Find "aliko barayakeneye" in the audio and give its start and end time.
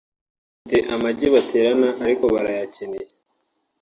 2.03-3.11